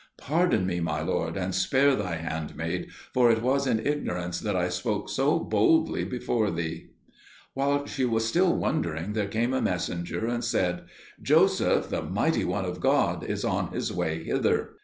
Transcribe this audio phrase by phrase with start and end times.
[0.17, 4.67] Pardon me, my lord, and spare thy handmaid, for it was in ignorance that I
[4.67, 6.89] spoke so boldly before thee!"
[7.53, 10.85] While she was still wondering, there came in a messenger and said,
[11.21, 14.69] "Joseph, the mighty one of God, is on his way hither."